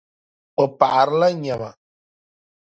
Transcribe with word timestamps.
O 0.63 0.65
paɣirila 0.77 1.27
nyɛma. 1.41 1.71